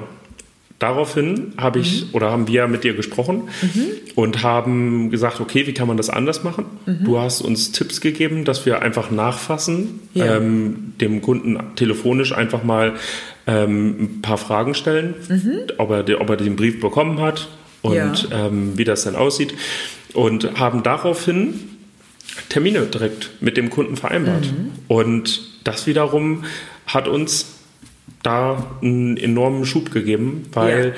Daraufhin 0.79 1.53
habe 1.57 1.79
ich 1.79 2.13
oder 2.13 2.29
haben 2.31 2.47
wir 2.49 2.67
mit 2.67 2.83
dir 2.83 2.93
gesprochen 2.93 3.43
und 4.15 4.43
haben 4.43 5.11
gesagt, 5.11 5.39
okay, 5.39 5.65
wie 5.65 5.73
kann 5.73 5.87
man 5.87 5.95
das 5.95 6.09
anders 6.09 6.43
machen? 6.43 6.65
Du 6.85 7.17
hast 7.19 7.41
uns 7.41 7.71
Tipps 7.71 8.01
gegeben, 8.01 8.43
dass 8.43 8.65
wir 8.65 8.81
einfach 8.81 9.09
nachfassen, 9.09 10.01
Ja. 10.13 10.35
ähm, 10.37 10.93
dem 10.99 11.21
Kunden 11.21 11.57
telefonisch 11.75 12.33
einfach 12.33 12.63
mal 12.63 12.93
ähm, 13.47 13.95
ein 13.99 14.21
paar 14.21 14.37
Fragen 14.37 14.73
stellen, 14.73 15.13
ob, 15.77 15.89
er, 15.91 16.19
ob 16.21 16.29
er 16.29 16.37
den 16.37 16.55
Brief 16.57 16.81
bekommen 16.81 17.21
hat 17.21 17.47
und 17.81 17.93
Ja. 18.29 18.47
ähm, 18.47 18.73
wie 18.77 18.83
das 18.83 19.03
dann 19.05 19.15
aussieht. 19.15 19.53
Und 20.13 20.59
haben 20.59 20.83
daraufhin 20.83 21.53
Termine 22.49 22.81
direkt 22.87 23.29
mit 23.41 23.55
dem 23.57 23.69
Kunden 23.69 23.95
vereinbart. 23.95 24.51
Und 24.89 25.41
das 25.63 25.87
wiederum 25.87 26.43
hat 26.87 27.07
uns 27.07 27.52
da 28.23 28.65
einen 28.81 29.17
enormen 29.17 29.65
Schub 29.65 29.91
gegeben, 29.91 30.45
weil 30.53 30.87
Ja. 30.87 30.93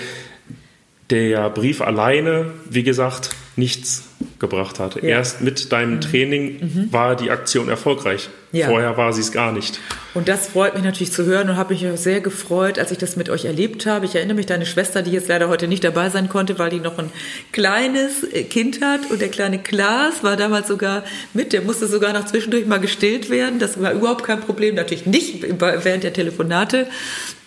der 1.09 1.49
Brief 1.49 1.81
alleine, 1.81 2.51
wie 2.69 2.83
gesagt, 2.83 3.31
nichts 3.55 4.07
gebracht 4.39 4.79
hat. 4.79 4.95
Ja. 4.95 5.01
Mhm. 5.01 5.07
Erst 5.09 5.41
mit 5.41 5.71
deinem 5.71 6.01
Training 6.01 6.89
war 6.91 7.15
die 7.15 7.29
Aktion 7.31 7.69
erfolgreich. 7.69 8.29
Ja. 8.55 8.67
Vorher 8.67 8.95
war 8.95 9.11
sie 9.11 9.19
es 9.19 9.33
gar 9.33 9.51
nicht. 9.51 9.81
Und 10.13 10.29
das 10.29 10.47
freut 10.47 10.75
mich 10.75 10.83
natürlich 10.83 11.11
zu 11.11 11.25
hören 11.25 11.49
und 11.49 11.57
habe 11.57 11.73
mich 11.73 11.85
auch 11.89 11.97
sehr 11.97 12.21
gefreut, 12.21 12.79
als 12.79 12.89
ich 12.89 12.97
das 12.97 13.17
mit 13.17 13.29
euch 13.29 13.43
erlebt 13.43 13.85
habe. 13.85 14.05
Ich 14.05 14.15
erinnere 14.15 14.35
mich, 14.35 14.45
deine 14.45 14.65
Schwester, 14.65 15.01
die 15.01 15.11
jetzt 15.11 15.27
leider 15.27 15.49
heute 15.49 15.67
nicht 15.67 15.83
dabei 15.83 16.09
sein 16.09 16.29
konnte, 16.29 16.57
weil 16.57 16.69
die 16.69 16.79
noch 16.79 16.97
ein 16.97 17.11
kleines 17.51 18.23
äh, 18.23 18.43
Kind 18.43 18.81
hat 18.81 19.11
und 19.11 19.19
der 19.19 19.27
kleine 19.27 19.59
Klaas 19.59 20.23
war 20.23 20.37
damals 20.37 20.69
sogar 20.69 21.03
mit, 21.33 21.51
der 21.51 21.63
musste 21.63 21.87
sogar 21.87 22.13
noch 22.13 22.25
zwischendurch 22.25 22.65
mal 22.65 22.79
gestillt 22.79 23.29
werden. 23.29 23.59
Das 23.59 23.81
war 23.81 23.91
überhaupt 23.91 24.23
kein 24.23 24.39
Problem, 24.39 24.75
natürlich 24.75 25.05
nicht 25.05 25.43
während 25.59 26.05
der 26.05 26.13
Telefonate. 26.13 26.87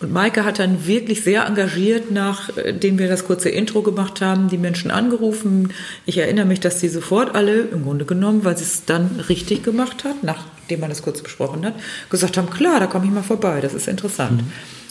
Und 0.01 0.13
Maike 0.13 0.45
hat 0.45 0.59
dann 0.59 0.87
wirklich 0.87 1.23
sehr 1.25 1.45
engagiert, 1.45 2.09
nachdem 2.09 2.99
wir 2.99 3.09
das 3.09 3.25
kurze 3.25 3.49
Intro 3.49 3.81
gemacht 3.81 4.21
haben, 4.21 4.47
die 4.47 4.57
Menschen 4.57 4.91
angerufen. 4.91 5.73
Ich 6.05 6.17
erinnere 6.17 6.45
mich, 6.45 6.61
dass 6.61 6.79
die 6.79 6.87
sofort 6.87 7.35
alle, 7.35 7.61
im 7.61 7.83
Grunde 7.83 8.05
genommen, 8.05 8.45
weil 8.45 8.57
sie 8.57 8.63
es 8.63 8.85
dann 8.85 9.19
richtig 9.27 9.61
gemacht 9.63 10.05
hat, 10.05 10.23
nachdem 10.23 10.79
man 10.79 10.89
das 10.89 11.01
kurz 11.01 11.21
besprochen 11.21 11.65
hat, 11.65 11.73
gesagt 12.09 12.37
haben, 12.37 12.49
klar, 12.49 12.79
da 12.79 12.87
komme 12.87 13.05
ich 13.05 13.11
mal 13.11 13.23
vorbei, 13.23 13.59
das 13.59 13.73
ist 13.73 13.89
interessant. 13.89 14.41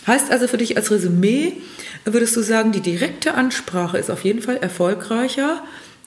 Heißt 0.06 0.31
also 0.31 0.46
für 0.46 0.58
dich 0.58 0.76
als 0.76 0.90
Resümee, 0.90 1.55
würdest 2.05 2.37
du 2.37 2.43
sagen, 2.43 2.72
die 2.72 2.81
direkte 2.81 3.32
Ansprache 3.34 3.96
ist 3.96 4.10
auf 4.10 4.25
jeden 4.25 4.43
Fall 4.43 4.58
erfolgreicher, 4.58 5.62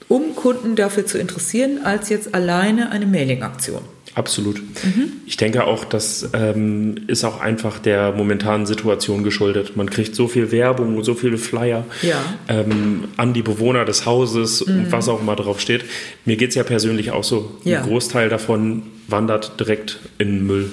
um 0.07 0.35
Kunden 0.35 0.75
dafür 0.75 1.05
zu 1.07 1.17
interessieren, 1.17 1.79
als 1.83 2.09
jetzt 2.09 2.35
alleine 2.35 2.91
eine 2.91 3.07
Mailing-Aktion. 3.07 3.81
Absolut. 4.13 4.57
Mhm. 4.83 5.13
Ich 5.25 5.37
denke 5.37 5.63
auch, 5.65 5.85
das 5.85 6.29
ähm, 6.33 6.95
ist 7.07 7.23
auch 7.23 7.39
einfach 7.39 7.79
der 7.79 8.11
momentanen 8.11 8.65
Situation 8.65 9.23
geschuldet. 9.23 9.77
Man 9.77 9.89
kriegt 9.89 10.15
so 10.15 10.27
viel 10.27 10.51
Werbung 10.51 10.97
und 10.97 11.03
so 11.03 11.13
viele 11.13 11.37
Flyer 11.37 11.85
Ja. 12.01 12.17
ähm, 12.49 13.05
an 13.17 13.33
die 13.33 13.41
Bewohner 13.41 13.85
des 13.85 14.05
Hauses 14.05 14.61
und 14.61 14.91
was 14.91 15.07
auch 15.07 15.21
immer 15.21 15.35
drauf 15.35 15.59
steht. 15.61 15.85
Mir 16.25 16.35
geht 16.35 16.49
es 16.49 16.55
ja 16.55 16.63
persönlich 16.63 17.11
auch 17.11 17.23
so. 17.23 17.51
Ja. 17.63 17.81
Ein 17.81 17.87
Großteil 17.87 18.27
davon 18.29 18.83
wandert 19.07 19.59
direkt 19.59 19.99
in 20.17 20.27
den 20.39 20.47
Müll. 20.47 20.69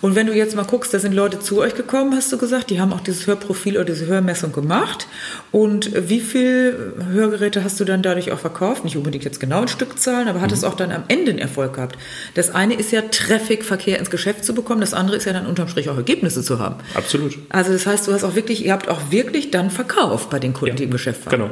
Und 0.00 0.14
wenn 0.14 0.26
du 0.26 0.34
jetzt 0.34 0.54
mal 0.56 0.64
guckst, 0.64 0.92
da 0.92 0.98
sind 0.98 1.14
Leute 1.14 1.40
zu 1.40 1.60
euch 1.60 1.74
gekommen, 1.74 2.14
hast 2.14 2.32
du 2.32 2.38
gesagt, 2.38 2.70
die 2.70 2.80
haben 2.80 2.92
auch 2.92 3.00
dieses 3.00 3.26
Hörprofil 3.26 3.76
oder 3.76 3.84
diese 3.86 4.06
Hörmessung 4.06 4.52
gemacht. 4.52 5.06
Und 5.52 5.90
wie 6.08 6.20
viel 6.20 6.94
Hörgeräte 7.12 7.64
hast 7.64 7.78
du 7.80 7.84
dann 7.84 8.02
dadurch 8.02 8.32
auch 8.32 8.38
verkauft? 8.38 8.84
Nicht 8.84 8.96
unbedingt 8.96 9.24
jetzt 9.24 9.40
genau 9.40 9.62
in 9.62 9.68
Stückzahlen, 9.68 10.28
aber 10.28 10.40
hat 10.40 10.52
es 10.52 10.64
auch 10.64 10.74
dann 10.74 10.92
am 10.92 11.04
Ende 11.08 11.30
einen 11.30 11.38
Erfolg 11.38 11.74
gehabt? 11.74 11.96
Das 12.34 12.54
eine 12.54 12.74
ist 12.74 12.92
ja 12.92 13.02
Traffic-Verkehr 13.02 13.98
ins 13.98 14.10
Geschäft 14.10 14.44
zu 14.44 14.54
bekommen, 14.54 14.80
das 14.80 14.94
andere 14.94 15.16
ist 15.16 15.24
ja 15.24 15.32
dann 15.32 15.46
unterm 15.46 15.68
Strich 15.68 15.88
auch 15.88 15.96
Ergebnisse 15.96 16.42
zu 16.42 16.58
haben. 16.58 16.76
Absolut. 16.94 17.38
Also 17.48 17.72
das 17.72 17.86
heißt, 17.86 18.06
du 18.06 18.12
hast 18.12 18.24
auch 18.24 18.34
wirklich, 18.34 18.64
ihr 18.64 18.72
habt 18.72 18.88
auch 18.88 19.00
wirklich 19.10 19.50
dann 19.50 19.70
verkauft 19.70 20.30
bei 20.30 20.38
den 20.38 20.52
Kunden, 20.52 20.74
Ja. 20.74 20.78
die 20.78 20.84
im 20.84 20.90
Geschäft 20.90 21.26
waren. 21.26 21.30
Genau. 21.30 21.50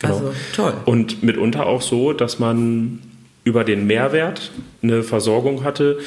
genau. 0.00 0.14
Also 0.14 0.32
toll. 0.54 0.74
Und 0.84 1.22
mitunter 1.22 1.66
auch 1.66 1.82
so, 1.82 2.12
dass 2.12 2.38
man 2.38 3.00
über 3.44 3.64
den 3.64 3.86
Mehrwert 3.86 4.50
eine 4.82 5.02
Versorgung 5.02 5.64
hatte, 5.64 5.98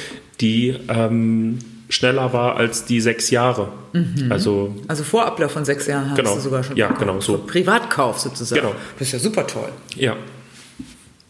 die 0.42 0.76
ähm, 0.90 1.60
schneller 1.90 2.34
war 2.34 2.56
als 2.58 2.86
die 2.86 3.00
sechs 3.02 3.30
Jahre. 3.30 3.70
Also 4.30 4.76
Also 4.88 5.04
vor 5.04 5.26
Ablauf 5.26 5.52
von 5.52 5.64
sechs 5.66 5.88
Jahren 5.88 6.10
hast 6.10 6.18
Genau. 6.18 6.36
du 6.36 6.42
sogar 6.42 6.64
schon 6.64 6.76
Ja, 6.76 6.92
genau, 6.92 7.22
so. 7.22 7.38
Privatkauf 7.40 8.20
sozusagen. 8.20 8.62
Genau. 8.62 8.76
Das 9.00 9.08
ist 9.08 9.14
ja 9.14 9.20
super 9.20 9.46
toll. 9.48 9.70
ja, 9.96 10.16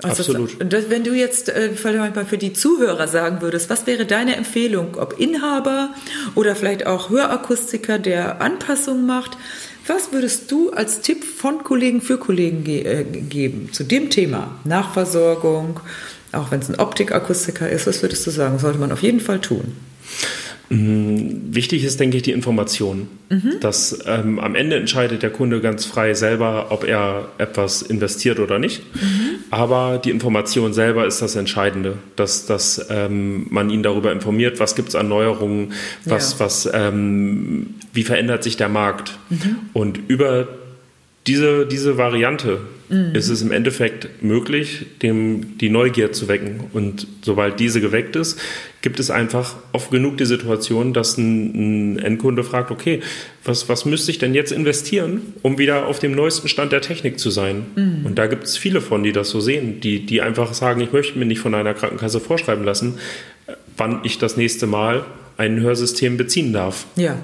Also 0.01 0.21
Absolut. 0.23 0.55
Das, 0.59 0.69
das, 0.83 0.89
wenn 0.89 1.03
du 1.03 1.13
jetzt 1.13 1.49
äh, 1.49 1.71
vielleicht 1.75 2.15
mal 2.15 2.25
für 2.25 2.37
die 2.37 2.53
Zuhörer 2.53 3.07
sagen 3.07 3.41
würdest, 3.41 3.69
was 3.69 3.85
wäre 3.85 4.05
deine 4.05 4.35
Empfehlung, 4.35 4.95
ob 4.97 5.19
Inhaber 5.19 5.89
oder 6.35 6.55
vielleicht 6.55 6.87
auch 6.87 7.09
Hörakustiker, 7.09 7.99
der 7.99 8.41
Anpassungen 8.41 9.05
macht, 9.05 9.37
was 9.87 10.11
würdest 10.11 10.51
du 10.51 10.71
als 10.71 11.01
Tipp 11.01 11.23
von 11.23 11.63
Kollegen 11.63 12.01
für 12.01 12.17
Kollegen 12.17 12.63
ge 12.63 12.83
äh, 12.83 13.03
geben 13.03 13.69
zu 13.71 13.83
dem 13.83 14.09
Thema 14.09 14.59
Nachversorgung, 14.63 15.79
auch 16.31 16.51
wenn 16.51 16.59
es 16.59 16.69
ein 16.69 16.79
Optikakustiker 16.79 17.69
ist, 17.69 17.87
was 17.87 18.01
würdest 18.01 18.25
du 18.25 18.31
sagen, 18.31 18.59
sollte 18.59 18.79
man 18.79 18.91
auf 18.91 19.01
jeden 19.01 19.19
Fall 19.19 19.39
tun? 19.39 19.75
Wichtig 20.69 21.83
ist, 21.83 21.99
denke 21.99 22.17
ich, 22.17 22.23
die 22.23 22.31
Information. 22.31 23.07
Mhm. 23.29 23.59
Dass 23.59 24.03
ähm, 24.07 24.39
am 24.39 24.55
Ende 24.55 24.75
entscheidet 24.77 25.21
der 25.21 25.29
Kunde 25.29 25.61
ganz 25.61 25.85
frei 25.85 26.13
selber, 26.13 26.67
ob 26.69 26.83
er 26.83 27.29
etwas 27.37 27.81
investiert 27.81 28.39
oder 28.39 28.57
nicht. 28.57 28.81
Mhm. 28.95 29.35
Aber 29.51 29.99
die 30.03 30.09
Information 30.09 30.73
selber 30.73 31.05
ist 31.05 31.21
das 31.21 31.35
Entscheidende, 31.35 31.97
dass, 32.15 32.45
dass 32.45 32.87
ähm, 32.89 33.47
man 33.49 33.69
ihn 33.69 33.83
darüber 33.83 34.11
informiert, 34.11 34.59
was 34.59 34.75
gibt 34.75 34.89
es 34.89 34.95
an 34.95 35.07
Neuerungen, 35.07 35.73
was, 36.03 36.33
ja. 36.33 36.39
was, 36.39 36.69
ähm, 36.73 37.75
wie 37.93 38.03
verändert 38.03 38.43
sich 38.43 38.57
der 38.57 38.69
Markt. 38.69 39.17
Mhm. 39.29 39.57
Und 39.73 39.99
über 40.07 40.47
diese, 41.27 41.65
diese 41.65 41.97
Variante 41.97 42.59
mhm. 42.89 43.15
ist 43.15 43.29
es 43.29 43.41
im 43.41 43.51
Endeffekt 43.51 44.21
möglich, 44.21 44.85
dem 45.01 45.57
die 45.57 45.69
Neugier 45.69 46.11
zu 46.11 46.27
wecken. 46.27 46.65
Und 46.73 47.07
sobald 47.21 47.59
diese 47.59 47.81
geweckt 47.81 48.15
ist, 48.15 48.39
gibt 48.81 48.99
es 48.99 49.09
einfach 49.09 49.55
oft 49.71 49.89
genug 49.89 50.17
die 50.17 50.25
Situation, 50.25 50.93
dass 50.93 51.17
ein, 51.17 51.95
ein 51.95 51.99
Endkunde 51.99 52.43
fragt, 52.43 52.69
okay, 52.69 53.01
was, 53.43 53.67
was 53.69 53.85
müsste 53.85 54.11
ich 54.11 54.19
denn 54.19 54.35
jetzt 54.35 54.51
investieren, 54.51 55.21
um 55.41 55.57
wieder 55.57 55.87
auf 55.87 55.97
dem 55.99 56.11
neuesten 56.11 56.47
Stand 56.47 56.71
der 56.71 56.81
Technik 56.81 57.19
zu 57.19 57.31
sein? 57.31 57.65
Mhm. 57.75 58.05
Und 58.05 58.19
da 58.19 58.27
gibt 58.27 58.43
es 58.43 58.57
viele 58.57 58.81
von, 58.81 59.03
die 59.03 59.11
das 59.11 59.29
so 59.29 59.39
sehen, 59.39 59.79
die, 59.79 60.05
die 60.05 60.21
einfach 60.21 60.53
sagen, 60.53 60.81
ich 60.81 60.91
möchte 60.91 61.17
mir 61.17 61.25
nicht 61.25 61.39
von 61.39 61.55
einer 61.55 61.73
Krankenkasse 61.73 62.19
vorschreiben 62.19 62.63
lassen, 62.63 62.99
wann 63.77 64.01
ich 64.03 64.19
das 64.19 64.37
nächste 64.37 64.67
Mal 64.67 65.05
ein 65.37 65.59
Hörsystem 65.59 66.17
beziehen 66.17 66.53
darf. 66.53 66.85
Ja. 66.95 67.17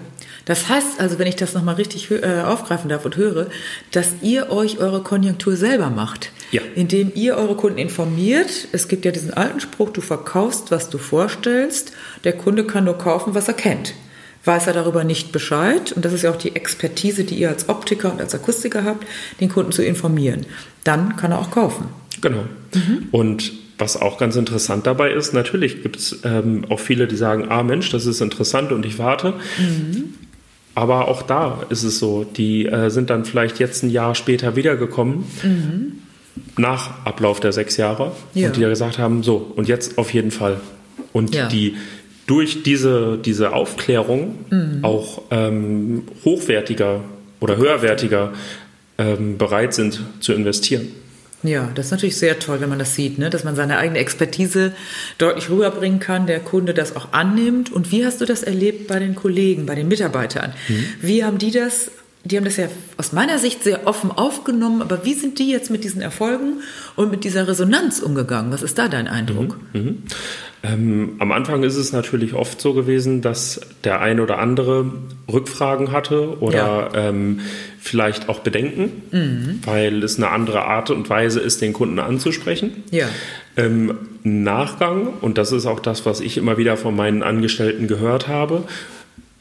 Das 0.45 0.69
heißt 0.69 0.99
also, 0.99 1.19
wenn 1.19 1.27
ich 1.27 1.35
das 1.35 1.53
nochmal 1.53 1.75
richtig 1.75 2.09
äh, 2.11 2.41
aufgreifen 2.41 2.89
darf 2.89 3.05
und 3.05 3.15
höre, 3.15 3.47
dass 3.91 4.13
ihr 4.21 4.49
euch 4.49 4.79
eure 4.79 5.01
Konjunktur 5.01 5.55
selber 5.55 5.89
macht. 5.89 6.31
Ja. 6.51 6.61
Indem 6.75 7.11
ihr 7.15 7.37
eure 7.37 7.55
Kunden 7.55 7.77
informiert. 7.77 8.67
Es 8.71 8.87
gibt 8.87 9.05
ja 9.05 9.11
diesen 9.11 9.33
alten 9.33 9.59
Spruch, 9.59 9.89
du 9.91 10.01
verkaufst, 10.01 10.71
was 10.71 10.89
du 10.89 10.97
vorstellst. 10.97 11.93
Der 12.23 12.33
Kunde 12.33 12.65
kann 12.65 12.85
nur 12.85 12.97
kaufen, 12.97 13.35
was 13.35 13.47
er 13.47 13.53
kennt. 13.53 13.93
Weiß 14.43 14.65
er 14.65 14.73
darüber 14.73 15.03
nicht 15.03 15.31
Bescheid, 15.31 15.91
und 15.91 16.03
das 16.03 16.13
ist 16.13 16.23
ja 16.23 16.31
auch 16.31 16.35
die 16.35 16.55
Expertise, 16.55 17.23
die 17.23 17.35
ihr 17.35 17.49
als 17.49 17.69
Optiker 17.69 18.11
und 18.11 18.19
als 18.19 18.33
Akustiker 18.33 18.83
habt, 18.83 19.05
den 19.39 19.49
Kunden 19.49 19.71
zu 19.71 19.83
informieren. 19.83 20.47
Dann 20.83 21.15
kann 21.15 21.31
er 21.31 21.39
auch 21.39 21.51
kaufen. 21.51 21.89
Genau. 22.21 22.45
Mhm. 22.73 23.09
Und 23.11 23.53
was 23.77 23.97
auch 23.97 24.17
ganz 24.17 24.35
interessant 24.35 24.87
dabei 24.87 25.11
ist, 25.11 25.33
natürlich 25.33 25.83
gibt 25.83 25.97
es 25.97 26.21
ähm, 26.23 26.65
auch 26.69 26.79
viele, 26.79 27.07
die 27.07 27.15
sagen, 27.15 27.47
ah 27.49 27.61
Mensch, 27.61 27.91
das 27.91 28.07
ist 28.07 28.19
interessant 28.19 28.71
und 28.71 28.85
ich 28.85 28.97
warte. 28.97 29.35
Mhm. 29.59 30.15
Aber 30.73 31.07
auch 31.07 31.21
da 31.21 31.63
ist 31.69 31.83
es 31.83 31.99
so, 31.99 32.23
die 32.23 32.65
äh, 32.65 32.89
sind 32.89 33.09
dann 33.09 33.25
vielleicht 33.25 33.59
jetzt 33.59 33.83
ein 33.83 33.89
Jahr 33.89 34.15
später 34.15 34.55
wiedergekommen, 34.55 35.25
mhm. 35.43 35.91
nach 36.57 37.05
Ablauf 37.05 37.39
der 37.39 37.51
sechs 37.51 37.77
Jahre, 37.77 38.13
ja. 38.33 38.47
und 38.47 38.55
die 38.55 38.61
ja 38.61 38.69
gesagt 38.69 38.97
haben, 38.97 39.23
so, 39.23 39.51
und 39.55 39.67
jetzt 39.67 39.97
auf 39.97 40.13
jeden 40.13 40.31
Fall. 40.31 40.61
Und 41.11 41.35
ja. 41.35 41.47
die 41.47 41.75
durch 42.25 42.63
diese, 42.63 43.17
diese 43.17 43.53
Aufklärung 43.53 44.35
mhm. 44.49 44.79
auch 44.83 45.23
ähm, 45.31 46.03
hochwertiger 46.23 47.01
oder 47.41 47.57
höherwertiger 47.57 48.31
ähm, 48.97 49.37
bereit 49.37 49.73
sind 49.73 49.99
zu 50.21 50.31
investieren. 50.31 50.87
Ja, 51.43 51.69
das 51.73 51.87
ist 51.87 51.91
natürlich 51.91 52.17
sehr 52.17 52.37
toll, 52.39 52.61
wenn 52.61 52.69
man 52.69 52.79
das 52.79 52.95
sieht, 52.95 53.17
ne? 53.17 53.29
dass 53.29 53.43
man 53.43 53.55
seine 53.55 53.77
eigene 53.77 53.99
Expertise 53.99 54.73
deutlich 55.17 55.49
rüberbringen 55.49 55.99
kann, 55.99 56.27
der 56.27 56.39
Kunde 56.39 56.73
das 56.73 56.95
auch 56.95 57.13
annimmt. 57.13 57.71
Und 57.71 57.91
wie 57.91 58.05
hast 58.05 58.21
du 58.21 58.25
das 58.25 58.43
erlebt 58.43 58.87
bei 58.87 58.99
den 58.99 59.15
Kollegen, 59.15 59.65
bei 59.65 59.75
den 59.75 59.87
Mitarbeitern? 59.87 60.53
Mhm. 60.67 60.85
Wie 61.01 61.23
haben 61.23 61.37
die 61.37 61.51
das 61.51 61.91
die 62.23 62.37
haben 62.37 62.45
das 62.45 62.57
ja 62.57 62.67
aus 62.97 63.13
meiner 63.13 63.39
Sicht 63.39 63.63
sehr 63.63 63.87
offen 63.87 64.11
aufgenommen, 64.11 64.83
aber 64.83 65.05
wie 65.05 65.15
sind 65.15 65.39
die 65.39 65.49
jetzt 65.49 65.71
mit 65.71 65.83
diesen 65.83 66.01
Erfolgen 66.01 66.61
und 66.95 67.09
mit 67.09 67.23
dieser 67.23 67.47
Resonanz 67.47 67.99
umgegangen? 67.99 68.51
Was 68.51 68.61
ist 68.61 68.77
da 68.77 68.87
dein 68.87 69.07
Eindruck? 69.07 69.57
Mhm, 69.73 69.81
mh. 69.81 69.93
Ähm, 70.63 71.13
am 71.17 71.31
Anfang 71.31 71.63
ist 71.63 71.75
es 71.75 71.91
natürlich 71.91 72.33
oft 72.33 72.61
so 72.61 72.73
gewesen, 72.73 73.21
dass 73.21 73.61
der 73.83 73.99
ein 73.99 74.19
oder 74.19 74.37
andere 74.37 74.91
Rückfragen 75.31 75.91
hatte 75.91 76.39
oder 76.39 76.91
ja. 76.93 77.09
ähm, 77.09 77.39
vielleicht 77.79 78.29
auch 78.29 78.39
Bedenken, 78.39 79.01
mhm. 79.11 79.59
weil 79.65 80.03
es 80.03 80.17
eine 80.17 80.29
andere 80.29 80.65
Art 80.65 80.91
und 80.91 81.09
Weise 81.09 81.39
ist, 81.39 81.61
den 81.61 81.73
Kunden 81.73 81.97
anzusprechen. 81.97 82.83
Ja. 82.91 83.07
Ähm, 83.57 83.95
Nachgang, 84.23 85.07
und 85.21 85.39
das 85.39 85.51
ist 85.51 85.65
auch 85.65 85.79
das, 85.79 86.05
was 86.05 86.19
ich 86.21 86.37
immer 86.37 86.57
wieder 86.57 86.77
von 86.77 86.95
meinen 86.95 87.23
Angestellten 87.23 87.87
gehört 87.87 88.27
habe, 88.27 88.63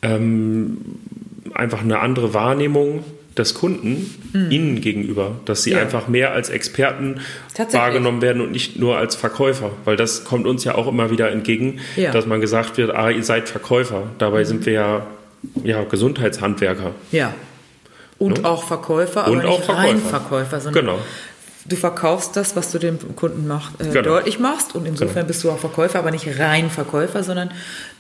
ähm, 0.01 0.79
einfach 1.53 1.83
eine 1.83 1.99
andere 1.99 2.33
Wahrnehmung 2.33 3.05
des 3.41 3.55
Kunden 3.55 4.15
mhm. 4.33 4.51
ihnen 4.51 4.81
gegenüber, 4.81 5.33
dass 5.47 5.65
sie 5.65 5.73
ja. 5.73 5.79
einfach 5.79 6.07
mehr 6.07 6.33
als 6.33 6.51
Experten 6.51 7.21
wahrgenommen 7.73 8.23
werden 8.23 8.41
und 8.41 8.53
nicht 8.53 8.79
nur 8.79 8.97
als 8.97 9.17
Verkäufer, 9.17 9.73
weil 9.85 9.97
das 9.97 10.25
kommt 10.25 10.47
uns 10.47 10.63
ja 10.65 10.77
auch 10.77 10.87
immer 10.87 11.11
wieder 11.11 11.31
entgegen, 11.31 11.81
ja. 11.97 12.13
dass 12.13 12.27
man 12.27 12.41
gesagt 12.41 12.77
wird, 12.77 12.95
ah, 12.95 13.11
ihr 13.11 13.25
seid 13.25 13.49
Verkäufer. 13.49 14.05
Dabei 14.19 14.41
mhm. 14.41 14.45
sind 14.45 14.67
wir 14.67 14.73
ja, 14.73 15.07
ja 15.65 15.83
Gesundheitshandwerker. 15.85 16.93
Ja. 17.11 17.35
Und 18.19 18.43
ne? 18.43 18.49
auch 18.49 18.65
Verkäufer, 18.65 19.25
aber 19.25 19.33
und 19.33 19.45
nicht 19.45 19.65
Verkäufer. 19.65 19.79
rein 19.79 19.99
Verkäufer, 19.99 20.61
sondern 20.61 20.85
genau 20.85 20.99
du 21.67 21.77
verkaufst 21.77 22.37
das, 22.37 22.57
was 22.57 22.71
du 22.71 22.79
dem 22.79 22.99
Kunden 23.17 23.47
macht, 23.47 23.81
äh, 23.81 23.89
genau. 23.89 24.03
deutlich 24.03 24.39
machst. 24.39 24.75
Und 24.75 24.87
insofern 24.87 25.15
genau. 25.15 25.27
bist 25.27 25.45
du 25.45 25.51
auch 25.51 25.59
Verkäufer, 25.59 25.99
aber 25.99 26.11
nicht 26.11 26.39
rein 26.39 26.71
Verkäufer, 26.71 27.23
sondern 27.23 27.51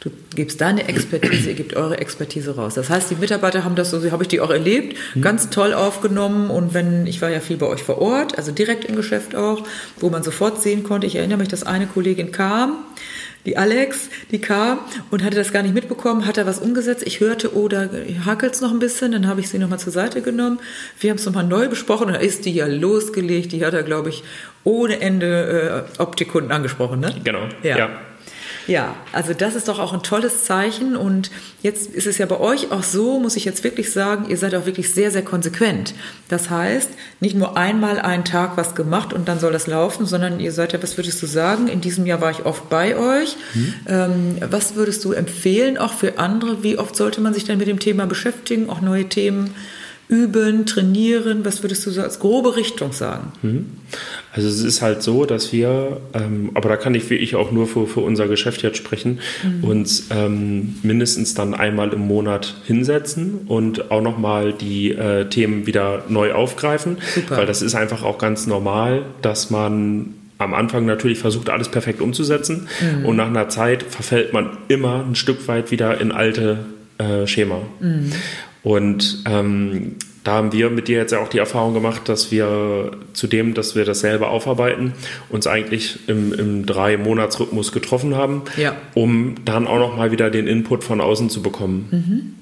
du 0.00 0.10
gibst 0.34 0.60
deine 0.60 0.88
Expertise, 0.88 1.50
ihr 1.50 1.54
gebt 1.54 1.76
eure 1.76 1.98
Expertise 1.98 2.56
raus. 2.56 2.74
Das 2.74 2.88
heißt, 2.88 3.10
die 3.10 3.16
Mitarbeiter 3.16 3.64
haben 3.64 3.76
das, 3.76 3.90
so 3.90 4.10
habe 4.10 4.24
ich 4.24 4.28
die 4.28 4.40
auch 4.40 4.50
erlebt, 4.50 4.96
mhm. 5.14 5.22
ganz 5.22 5.50
toll 5.50 5.74
aufgenommen. 5.74 6.50
Und 6.50 6.74
wenn, 6.74 7.06
ich 7.06 7.20
war 7.20 7.30
ja 7.30 7.40
viel 7.40 7.56
bei 7.56 7.66
euch 7.66 7.82
vor 7.82 7.98
Ort, 7.98 8.38
also 8.38 8.52
direkt 8.52 8.84
im 8.84 8.96
Geschäft 8.96 9.34
auch, 9.34 9.64
wo 9.98 10.10
man 10.10 10.22
sofort 10.22 10.62
sehen 10.62 10.82
konnte, 10.82 11.06
ich 11.06 11.16
erinnere 11.16 11.38
mich, 11.38 11.48
dass 11.48 11.62
eine 11.62 11.86
Kollegin 11.86 12.32
kam, 12.32 12.78
die 13.46 13.56
Alex, 13.56 14.10
die 14.30 14.40
kam 14.40 14.80
und 15.10 15.24
hatte 15.24 15.36
das 15.36 15.52
gar 15.52 15.62
nicht 15.62 15.74
mitbekommen, 15.74 16.26
hat 16.26 16.36
da 16.36 16.46
was 16.46 16.58
umgesetzt. 16.58 17.02
Ich 17.06 17.20
hörte, 17.20 17.56
oh, 17.56 17.68
da 17.68 17.88
hakelt 18.26 18.54
es 18.54 18.60
noch 18.60 18.70
ein 18.70 18.78
bisschen. 18.78 19.12
Dann 19.12 19.26
habe 19.26 19.40
ich 19.40 19.48
sie 19.48 19.58
nochmal 19.58 19.78
zur 19.78 19.92
Seite 19.92 20.22
genommen. 20.22 20.60
Wir 20.98 21.10
haben 21.10 21.16
es 21.16 21.26
nochmal 21.26 21.44
neu 21.44 21.68
besprochen 21.68 22.08
und 22.08 22.14
da 22.14 22.20
ist 22.20 22.44
die 22.44 22.52
ja 22.52 22.66
losgelegt. 22.66 23.52
Die 23.52 23.64
hat 23.64 23.74
er, 23.74 23.82
glaube 23.82 24.10
ich, 24.10 24.22
ohne 24.64 25.00
Ende 25.00 25.86
äh, 25.98 26.02
Optikkunden 26.02 26.52
angesprochen, 26.52 27.00
ne? 27.00 27.14
Genau, 27.24 27.48
ja. 27.62 27.78
ja. 27.78 27.90
Ja, 28.70 28.94
also 29.10 29.34
das 29.34 29.56
ist 29.56 29.66
doch 29.66 29.80
auch 29.80 29.92
ein 29.92 30.04
tolles 30.04 30.44
Zeichen. 30.44 30.94
Und 30.94 31.32
jetzt 31.60 31.92
ist 31.92 32.06
es 32.06 32.18
ja 32.18 32.26
bei 32.26 32.38
euch 32.38 32.70
auch 32.70 32.84
so, 32.84 33.18
muss 33.18 33.34
ich 33.34 33.44
jetzt 33.44 33.64
wirklich 33.64 33.90
sagen, 33.90 34.26
ihr 34.28 34.36
seid 34.36 34.54
auch 34.54 34.64
wirklich 34.64 34.94
sehr, 34.94 35.10
sehr 35.10 35.22
konsequent. 35.22 35.92
Das 36.28 36.50
heißt, 36.50 36.88
nicht 37.18 37.34
nur 37.34 37.56
einmal 37.56 37.98
einen 37.98 38.24
Tag 38.24 38.56
was 38.56 38.76
gemacht 38.76 39.12
und 39.12 39.26
dann 39.26 39.40
soll 39.40 39.52
das 39.52 39.66
laufen, 39.66 40.06
sondern 40.06 40.38
ihr 40.38 40.52
seid 40.52 40.72
ja, 40.72 40.80
was 40.80 40.96
würdest 40.96 41.20
du 41.20 41.26
sagen? 41.26 41.66
In 41.66 41.80
diesem 41.80 42.06
Jahr 42.06 42.20
war 42.20 42.30
ich 42.30 42.46
oft 42.46 42.70
bei 42.70 42.96
euch. 42.96 43.36
Mhm. 43.54 43.74
Ähm, 43.88 44.36
was 44.48 44.76
würdest 44.76 45.04
du 45.04 45.14
empfehlen, 45.14 45.76
auch 45.76 45.92
für 45.92 46.20
andere? 46.20 46.62
Wie 46.62 46.78
oft 46.78 46.94
sollte 46.94 47.20
man 47.20 47.34
sich 47.34 47.42
denn 47.42 47.58
mit 47.58 47.66
dem 47.66 47.80
Thema 47.80 48.06
beschäftigen, 48.06 48.70
auch 48.70 48.80
neue 48.80 49.08
Themen? 49.08 49.52
Üben, 50.10 50.66
trainieren? 50.66 51.44
Was 51.44 51.62
würdest 51.62 51.86
du 51.86 51.90
so 51.90 52.02
als 52.02 52.18
grobe 52.18 52.56
Richtung 52.56 52.92
sagen? 52.92 53.32
Mhm. 53.42 53.66
Also 54.32 54.48
es 54.48 54.62
ist 54.62 54.82
halt 54.82 55.02
so, 55.02 55.24
dass 55.24 55.52
wir, 55.52 56.00
ähm, 56.12 56.50
aber 56.54 56.68
da 56.68 56.76
kann 56.76 56.94
ich 56.94 57.08
wie 57.10 57.14
ich 57.14 57.36
auch 57.36 57.52
nur 57.52 57.66
für, 57.66 57.86
für 57.86 58.00
unser 58.00 58.28
Geschäft 58.28 58.62
jetzt 58.62 58.76
sprechen, 58.76 59.20
mhm. 59.42 59.64
uns 59.64 60.08
ähm, 60.10 60.76
mindestens 60.82 61.34
dann 61.34 61.54
einmal 61.54 61.92
im 61.92 62.00
Monat 62.00 62.56
hinsetzen 62.64 63.40
und 63.46 63.90
auch 63.90 64.02
nochmal 64.02 64.52
die 64.52 64.90
äh, 64.92 65.28
Themen 65.28 65.66
wieder 65.66 66.04
neu 66.08 66.32
aufgreifen. 66.32 66.98
Super. 67.14 67.38
Weil 67.38 67.46
das 67.46 67.62
ist 67.62 67.74
einfach 67.74 68.02
auch 68.02 68.18
ganz 68.18 68.46
normal, 68.46 69.04
dass 69.22 69.50
man 69.50 70.14
am 70.38 70.54
Anfang 70.54 70.86
natürlich 70.86 71.18
versucht, 71.18 71.50
alles 71.50 71.68
perfekt 71.68 72.00
umzusetzen 72.00 72.66
mhm. 72.80 73.04
und 73.04 73.16
nach 73.16 73.26
einer 73.26 73.48
Zeit 73.48 73.82
verfällt 73.82 74.32
man 74.32 74.56
immer 74.68 75.04
ein 75.04 75.14
Stück 75.14 75.46
weit 75.48 75.70
wieder 75.70 76.00
in 76.00 76.12
alte 76.12 76.64
äh, 76.98 77.26
Schema. 77.26 77.60
Mhm. 77.80 78.12
Und 78.62 79.24
ähm, 79.26 79.96
da 80.24 80.32
haben 80.32 80.52
wir 80.52 80.68
mit 80.68 80.88
dir 80.88 80.98
jetzt 80.98 81.12
ja 81.12 81.18
auch 81.20 81.28
die 81.28 81.38
Erfahrung 81.38 81.72
gemacht, 81.72 82.08
dass 82.08 82.30
wir 82.30 82.90
zudem, 83.14 83.54
dass 83.54 83.74
wir 83.74 83.84
das 83.84 84.00
selber 84.00 84.30
aufarbeiten, 84.30 84.92
uns 85.30 85.46
eigentlich 85.46 86.08
im, 86.08 86.32
im 86.34 86.66
Drei-Monats-Rhythmus 86.66 87.72
getroffen 87.72 88.14
haben, 88.14 88.42
ja. 88.56 88.76
um 88.94 89.36
dann 89.44 89.66
auch 89.66 89.78
nochmal 89.78 90.12
wieder 90.12 90.30
den 90.30 90.46
Input 90.46 90.84
von 90.84 91.00
außen 91.00 91.30
zu 91.30 91.42
bekommen. 91.42 91.88
Mhm. 91.90 92.39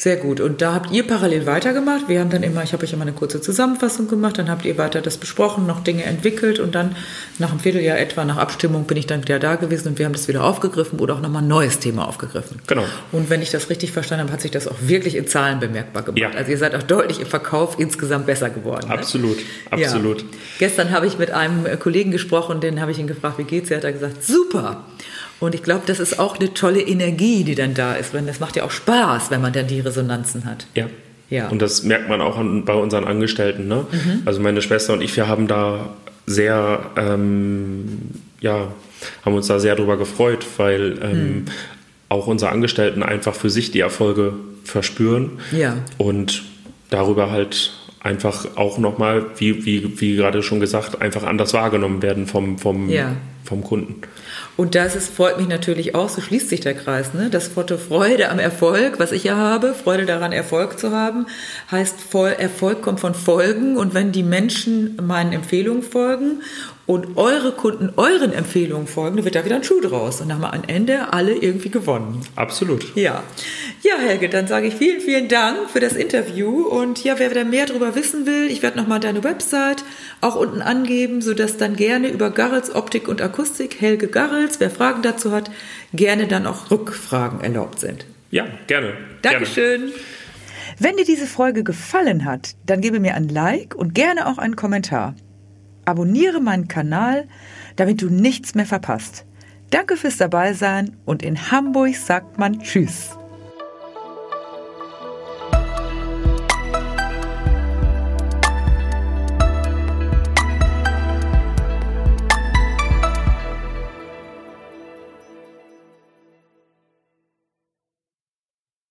Sehr 0.00 0.16
gut. 0.16 0.40
Und 0.40 0.62
da 0.62 0.72
habt 0.72 0.92
ihr 0.92 1.06
parallel 1.06 1.44
weitergemacht. 1.44 2.08
Wir 2.08 2.20
haben 2.20 2.30
dann 2.30 2.42
immer, 2.42 2.62
ich 2.62 2.72
habe 2.72 2.84
euch 2.84 2.92
immer 2.94 3.02
eine 3.02 3.12
kurze 3.12 3.42
Zusammenfassung 3.42 4.08
gemacht, 4.08 4.38
dann 4.38 4.48
habt 4.48 4.64
ihr 4.64 4.78
weiter 4.78 5.02
das 5.02 5.18
besprochen, 5.18 5.66
noch 5.66 5.84
Dinge 5.84 6.04
entwickelt 6.04 6.58
und 6.58 6.74
dann 6.74 6.96
nach 7.38 7.50
einem 7.50 7.60
Vierteljahr 7.60 7.98
etwa 7.98 8.24
nach 8.24 8.38
Abstimmung 8.38 8.84
bin 8.84 8.96
ich 8.96 9.06
dann 9.06 9.20
wieder 9.20 9.38
da 9.38 9.56
gewesen 9.56 9.88
und 9.88 9.98
wir 9.98 10.06
haben 10.06 10.14
das 10.14 10.26
wieder 10.26 10.42
aufgegriffen 10.42 11.00
oder 11.00 11.16
auch 11.16 11.20
nochmal 11.20 11.42
ein 11.42 11.48
neues 11.48 11.80
Thema 11.80 12.08
aufgegriffen. 12.08 12.62
Genau. 12.66 12.84
Und 13.12 13.28
wenn 13.28 13.42
ich 13.42 13.50
das 13.50 13.68
richtig 13.68 13.92
verstanden 13.92 14.22
habe, 14.22 14.32
hat 14.32 14.40
sich 14.40 14.50
das 14.50 14.68
auch 14.68 14.76
wirklich 14.80 15.16
in 15.16 15.26
Zahlen 15.26 15.60
bemerkbar 15.60 16.02
gemacht. 16.02 16.18
Ja. 16.18 16.30
Also 16.30 16.50
ihr 16.50 16.56
seid 16.56 16.74
auch 16.74 16.82
deutlich 16.82 17.20
im 17.20 17.26
Verkauf 17.26 17.78
insgesamt 17.78 18.24
besser 18.24 18.48
geworden. 18.48 18.88
Ne? 18.88 18.94
Absolut, 18.94 19.36
absolut. 19.70 20.22
Ja. 20.22 20.28
Gestern 20.60 20.92
habe 20.92 21.08
ich 21.08 21.18
mit 21.18 21.30
einem 21.30 21.78
Kollegen 21.78 22.10
gesprochen, 22.10 22.62
den 22.62 22.80
habe 22.80 22.90
ich 22.90 22.98
ihn 22.98 23.06
gefragt, 23.06 23.36
wie 23.36 23.44
geht's? 23.44 23.70
Er 23.70 23.82
hat 23.82 23.92
gesagt, 23.92 24.24
super. 24.24 24.82
Und 25.40 25.54
ich 25.54 25.62
glaube, 25.62 25.82
das 25.86 26.00
ist 26.00 26.18
auch 26.18 26.38
eine 26.38 26.54
tolle 26.54 26.80
Energie, 26.80 27.44
die 27.44 27.54
dann 27.54 27.74
da 27.74 27.94
ist. 27.94 28.12
Das 28.14 28.40
macht 28.40 28.56
ja 28.56 28.64
auch 28.64 28.70
Spaß, 28.70 29.30
wenn 29.30 29.40
man 29.40 29.52
dann 29.52 29.66
die 29.66 29.80
Resonanzen 29.80 30.44
hat. 30.44 30.66
Ja. 30.74 30.86
Ja. 31.30 31.48
Und 31.48 31.62
das 31.62 31.84
merkt 31.84 32.08
man 32.08 32.20
auch 32.20 32.36
an, 32.36 32.64
bei 32.64 32.74
unseren 32.74 33.04
Angestellten. 33.04 33.68
Ne? 33.68 33.86
Mhm. 33.90 34.22
Also 34.24 34.40
meine 34.40 34.60
Schwester 34.62 34.92
und 34.92 35.00
ich, 35.00 35.16
wir 35.16 35.28
haben 35.28 35.46
da 35.46 35.94
sehr 36.26 36.90
ähm, 36.96 38.00
ja, 38.40 38.68
haben 39.24 39.34
uns 39.34 39.46
da 39.46 39.58
sehr 39.58 39.76
drüber 39.76 39.96
gefreut, 39.96 40.46
weil 40.56 40.98
ähm, 41.02 41.10
hm. 41.12 41.44
auch 42.08 42.26
unsere 42.26 42.50
Angestellten 42.50 43.02
einfach 43.02 43.34
für 43.34 43.50
sich 43.50 43.70
die 43.70 43.80
Erfolge 43.80 44.34
verspüren. 44.64 45.32
Ja. 45.52 45.76
Und 45.98 46.42
darüber 46.90 47.30
halt 47.30 47.72
einfach 48.00 48.56
auch 48.56 48.78
nochmal, 48.78 49.26
wie, 49.36 49.64
wie, 49.66 50.00
wie 50.00 50.16
gerade 50.16 50.42
schon 50.42 50.60
gesagt, 50.60 51.02
einfach 51.02 51.22
anders 51.22 51.52
wahrgenommen 51.52 52.02
werden 52.02 52.26
vom, 52.26 52.58
vom, 52.58 52.88
ja. 52.88 53.14
vom 53.44 53.62
Kunden. 53.62 53.96
Und 54.56 54.74
das 54.74 54.94
ist, 54.94 55.14
freut 55.14 55.38
mich 55.38 55.48
natürlich 55.48 55.94
auch, 55.94 56.08
so 56.08 56.20
schließt 56.20 56.48
sich 56.48 56.60
der 56.60 56.74
Kreis. 56.74 57.14
Ne? 57.14 57.30
Das 57.30 57.48
Foto 57.48 57.78
Freude 57.78 58.28
am 58.28 58.38
Erfolg, 58.38 58.98
was 58.98 59.12
ich 59.12 59.24
ja 59.24 59.36
habe, 59.36 59.74
Freude 59.74 60.06
daran, 60.06 60.32
Erfolg 60.32 60.78
zu 60.78 60.92
haben, 60.92 61.26
heißt, 61.70 61.96
Erfolg 62.38 62.82
kommt 62.82 63.00
von 63.00 63.14
Folgen. 63.14 63.76
Und 63.76 63.94
wenn 63.94 64.12
die 64.12 64.22
Menschen 64.22 64.96
meinen 65.02 65.32
Empfehlungen 65.32 65.82
folgen 65.82 66.42
und 66.90 67.16
eure 67.16 67.52
Kunden 67.52 67.92
euren 67.96 68.32
Empfehlungen 68.32 68.88
folgen, 68.88 69.14
dann 69.14 69.24
wird 69.24 69.36
da 69.36 69.44
wieder 69.44 69.54
ein 69.54 69.62
Schuh 69.62 69.80
draus. 69.80 70.20
Und 70.20 70.28
dann 70.28 70.42
haben 70.42 70.42
wir 70.42 70.52
am 70.52 70.64
Ende 70.66 71.12
alle 71.12 71.36
irgendwie 71.36 71.70
gewonnen. 71.70 72.20
Absolut. 72.34 72.96
Ja. 72.96 73.22
Ja, 73.82 73.94
Helge, 73.96 74.28
dann 74.28 74.48
sage 74.48 74.66
ich 74.66 74.74
vielen, 74.74 75.00
vielen 75.00 75.28
Dank 75.28 75.70
für 75.70 75.78
das 75.78 75.92
Interview. 75.92 76.66
Und 76.66 77.04
ja, 77.04 77.20
wer 77.20 77.30
da 77.30 77.44
mehr 77.44 77.66
darüber 77.66 77.94
wissen 77.94 78.26
will, 78.26 78.50
ich 78.50 78.64
werde 78.64 78.76
nochmal 78.76 78.98
deine 78.98 79.22
Website 79.22 79.84
auch 80.20 80.34
unten 80.34 80.62
angeben, 80.62 81.22
sodass 81.22 81.58
dann 81.58 81.76
gerne 81.76 82.08
über 82.08 82.30
Garrels 82.30 82.74
Optik 82.74 83.06
und 83.06 83.22
Akustik, 83.22 83.80
Helge 83.80 84.08
Garrels, 84.08 84.58
wer 84.58 84.70
Fragen 84.70 85.02
dazu 85.02 85.30
hat, 85.30 85.48
gerne 85.94 86.26
dann 86.26 86.44
auch 86.44 86.72
Rückfragen 86.72 87.40
erlaubt 87.40 87.78
sind. 87.78 88.04
Ja, 88.32 88.48
gerne. 88.66 88.94
Dankeschön. 89.22 89.80
Gerne. 89.82 89.94
Wenn 90.80 90.96
dir 90.96 91.04
diese 91.04 91.28
Folge 91.28 91.62
gefallen 91.62 92.24
hat, 92.24 92.56
dann 92.66 92.80
gebe 92.80 92.98
mir 92.98 93.14
ein 93.14 93.28
Like 93.28 93.76
und 93.76 93.94
gerne 93.94 94.26
auch 94.26 94.38
einen 94.38 94.56
Kommentar. 94.56 95.14
Abonniere 95.90 96.40
meinen 96.40 96.68
Kanal, 96.68 97.26
damit 97.74 98.00
du 98.00 98.08
nichts 98.08 98.54
mehr 98.54 98.64
verpasst. 98.64 99.26
Danke 99.70 99.96
fürs 99.96 100.18
Dabeisein 100.18 100.96
und 101.04 101.24
in 101.24 101.50
Hamburg 101.50 101.96
sagt 101.96 102.38
man 102.38 102.60
Tschüss. 102.60 103.19